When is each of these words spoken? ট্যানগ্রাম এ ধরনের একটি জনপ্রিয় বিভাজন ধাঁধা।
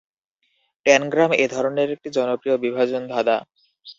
ট্যানগ্রাম 0.85 1.31
এ 1.35 1.45
ধরনের 1.47 1.87
একটি 1.95 2.09
জনপ্রিয় 2.17 2.55
বিভাজন 2.57 3.01
ধাঁধা। 3.07 3.37